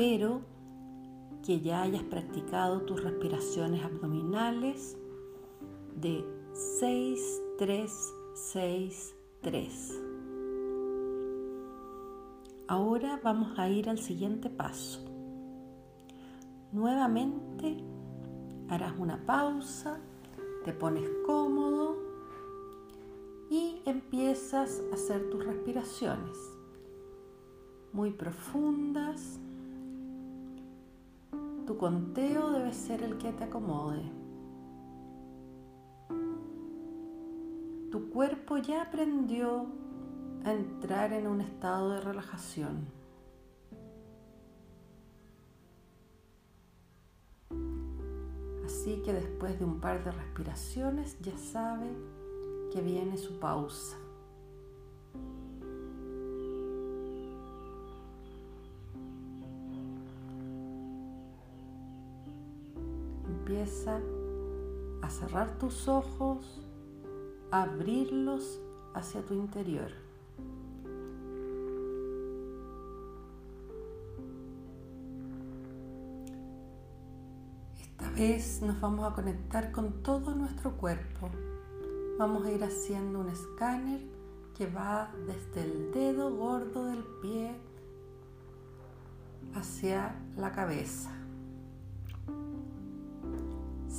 Espero 0.00 0.40
que 1.44 1.60
ya 1.60 1.82
hayas 1.82 2.02
practicado 2.04 2.80
tus 2.86 3.04
respiraciones 3.04 3.84
abdominales 3.84 4.96
de 5.94 6.24
6, 6.54 7.42
3, 7.58 8.14
6, 8.32 9.14
3. 9.42 10.02
Ahora 12.66 13.20
vamos 13.22 13.58
a 13.58 13.68
ir 13.68 13.90
al 13.90 13.98
siguiente 13.98 14.48
paso. 14.48 15.04
Nuevamente 16.72 17.84
harás 18.70 18.94
una 18.98 19.26
pausa, 19.26 20.00
te 20.64 20.72
pones 20.72 21.10
cómodo 21.26 21.98
y 23.50 23.82
empiezas 23.84 24.82
a 24.90 24.94
hacer 24.94 25.28
tus 25.28 25.44
respiraciones 25.44 26.38
muy 27.92 28.12
profundas. 28.12 29.38
Tu 31.70 31.78
conteo 31.78 32.50
debe 32.50 32.72
ser 32.72 33.00
el 33.04 33.16
que 33.16 33.32
te 33.32 33.44
acomode. 33.44 34.02
Tu 37.92 38.10
cuerpo 38.10 38.56
ya 38.58 38.82
aprendió 38.82 39.66
a 40.44 40.52
entrar 40.52 41.12
en 41.12 41.28
un 41.28 41.40
estado 41.40 41.92
de 41.92 42.00
relajación. 42.00 42.88
Así 48.64 49.00
que 49.04 49.12
después 49.12 49.56
de 49.56 49.64
un 49.64 49.80
par 49.80 50.02
de 50.02 50.10
respiraciones 50.10 51.20
ya 51.20 51.38
sabe 51.38 51.86
que 52.72 52.80
viene 52.80 53.16
su 53.16 53.38
pausa. 53.38 53.96
A 65.02 65.10
cerrar 65.10 65.58
tus 65.58 65.86
ojos, 65.88 66.62
a 67.50 67.64
abrirlos 67.64 68.60
hacia 68.94 69.22
tu 69.22 69.34
interior. 69.34 69.90
Esta 77.78 78.10
vez 78.10 78.62
nos 78.62 78.80
vamos 78.80 79.10
a 79.10 79.14
conectar 79.14 79.72
con 79.72 80.02
todo 80.02 80.34
nuestro 80.34 80.76
cuerpo 80.76 81.30
vamos 82.20 82.44
a 82.44 82.52
ir 82.52 82.62
haciendo 82.62 83.20
un 83.20 83.30
escáner 83.30 83.98
que 84.54 84.66
va 84.66 85.10
desde 85.26 85.62
el 85.62 85.90
dedo 85.90 86.30
gordo 86.36 86.84
del 86.84 87.02
pie 87.22 87.56
hacia 89.54 90.14
la 90.36 90.52
cabeza. 90.52 91.19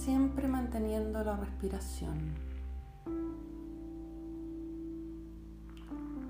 Siempre 0.04 0.48
manteniendo 0.48 1.24
la 1.24 1.38
respiración. 1.38 2.34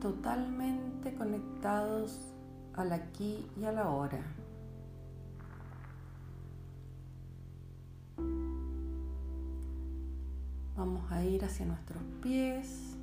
Totalmente 0.02 1.14
conectados 1.16 2.34
al 2.74 2.92
aquí 2.92 3.48
y 3.56 3.64
a 3.64 3.72
la 3.72 3.88
hora. 3.88 4.20
Vamos 10.76 11.10
a 11.10 11.24
ir 11.24 11.46
hacia 11.46 11.66
nuestros 11.66 12.04
pies. 12.22 12.98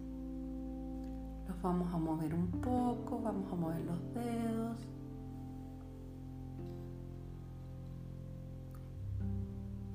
Los 1.49 1.63
vamos 1.63 1.95
a 1.95 1.97
mover 1.97 2.35
un 2.35 2.51
poco, 2.61 3.23
vamos 3.23 3.51
a 3.51 3.57
mover 3.57 3.81
los 3.87 4.13
dedos. 4.13 4.98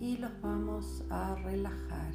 Y 0.04 0.18
los 0.18 0.34
vamos 0.42 1.02
a 1.10 1.34
relajar. 1.36 2.12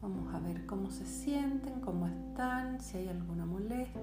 Vamos 0.00 0.34
a 0.34 0.40
ver 0.40 0.64
cómo 0.64 0.90
se 0.90 1.04
sienten, 1.04 1.82
cómo 1.82 2.06
están, 2.06 2.80
si 2.80 2.96
hay 2.96 3.08
alguna 3.08 3.44
molestia. 3.44 4.00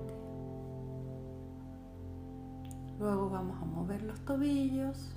Luego 3.00 3.32
vamos 3.32 3.60
a 3.60 3.66
mover 3.66 4.04
los 4.04 4.20
tobillos. 4.20 5.16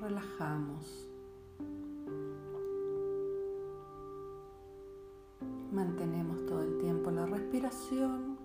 relajamos. 0.00 1.08
Mantenemos 5.72 6.44
todo 6.46 6.62
el 6.62 6.78
tiempo 6.78 7.10
la 7.10 7.24
respiración. 7.24 8.36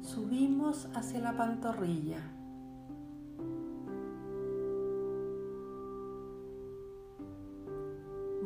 Subimos 0.00 0.88
hacia 0.94 1.20
la 1.20 1.36
pantorrilla. 1.36 2.39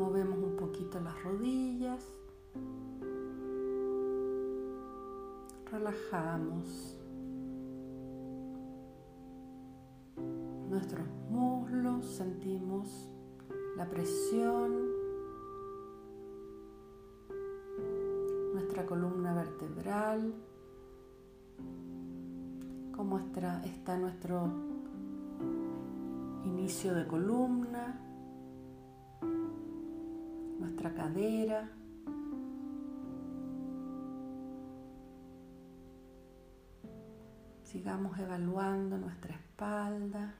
Movemos 0.05 0.39
un 0.39 0.57
poquito 0.57 1.01
las 1.01 1.23
rodillas. 1.23 2.05
Relajamos. 5.73 6.99
nuestros 10.69 11.07
muslos, 11.31 12.05
sentimos 12.05 13.09
la 13.77 13.89
presión, 13.89 14.73
nuestra 18.53 18.85
columna 18.85 19.35
vertebral, 19.35 20.35
cómo 22.97 23.21
está, 23.21 23.65
está 23.65 23.97
nuestro 23.97 24.51
inicio 26.45 26.93
de 26.93 27.07
columna, 27.07 28.01
nuestra 30.65 30.95
cadera. 30.95 31.69
Sigamos 37.63 38.19
evaluando 38.19 38.97
nuestra 38.99 39.35
espalda. 39.35 40.35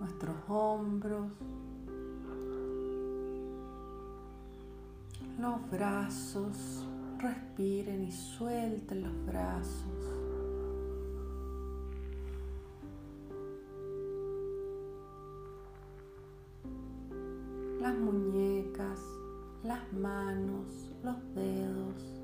nuestros 0.00 0.36
hombros, 0.48 1.32
los 5.38 5.70
brazos, 5.70 6.86
respiren 7.18 8.04
y 8.04 8.12
suelten 8.12 9.02
los 9.02 9.26
brazos. 9.26 10.27
Las 19.68 19.92
manos, 19.92 20.90
los 21.04 21.34
dedos. 21.34 22.18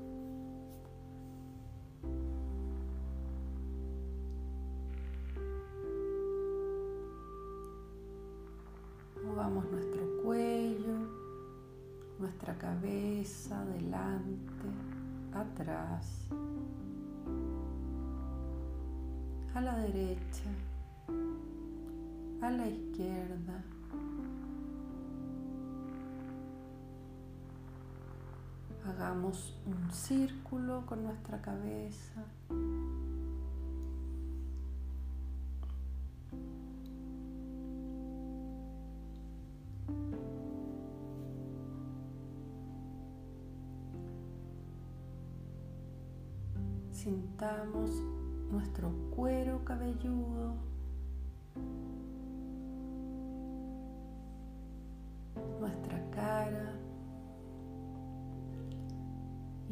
nuestro 9.71 10.23
cuello, 10.23 10.97
nuestra 12.19 12.57
cabeza, 12.57 13.61
adelante, 13.61 14.67
atrás, 15.33 16.27
a 19.53 19.61
la 19.61 19.77
derecha, 19.77 20.49
a 22.41 22.49
la 22.49 22.67
izquierda. 22.67 23.63
Hagamos 28.87 29.57
un 29.65 29.91
círculo 29.91 30.85
con 30.85 31.03
nuestra 31.03 31.41
cabeza. 31.41 32.23
Sintamos 46.91 47.89
nuestro 48.51 48.91
cuero 49.15 49.65
cabelludo, 49.65 50.55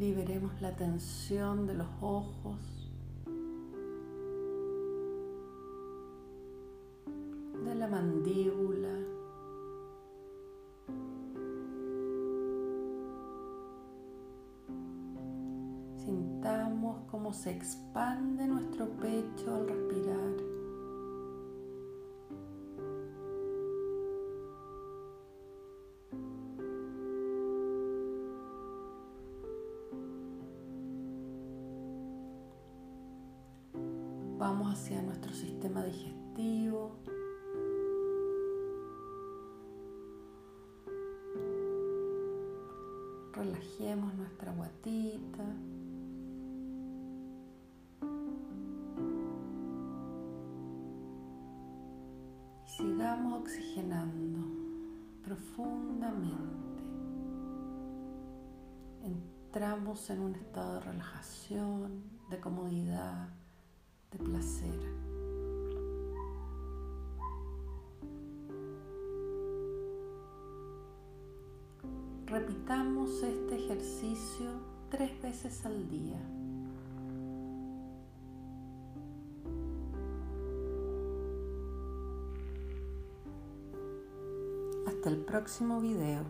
Liberemos 0.04 0.62
la 0.62 0.76
tensión 0.76 1.66
de 1.66 1.76
los 1.76 1.88
ojos, 2.02 2.60
de 7.64 7.74
la 7.74 7.88
mandíbula. 7.88 9.00
Sintamos 15.96 17.06
cómo 17.10 17.32
se 17.32 17.52
expande 17.52 18.46
nuestro 18.46 18.90
pecho 18.98 19.56
al 19.56 19.70
respirar. 19.70 20.23
Vamos 34.44 34.74
hacia 34.74 35.02
nuestro 35.02 35.32
sistema 35.32 35.86
digestivo. 35.86 36.98
Relajemos 43.32 44.14
nuestra 44.16 44.52
guatita. 44.52 45.46
Sigamos 52.66 53.44
oxigenando 53.44 54.42
profundamente. 55.24 56.84
Entramos 59.04 60.10
en 60.10 60.20
un 60.20 60.36
estado 60.36 60.74
de 60.74 60.80
relajación, 60.82 62.04
de 62.30 62.40
comodidad 62.42 63.30
de 64.14 64.24
placer. 64.24 64.94
Repitamos 72.28 73.22
este 73.22 73.56
ejercicio 73.56 74.50
tres 74.90 75.22
veces 75.22 75.66
al 75.66 75.90
día. 75.90 76.18
Hasta 84.88 85.10
el 85.10 85.18
próximo 85.18 85.80
video. 85.80 86.24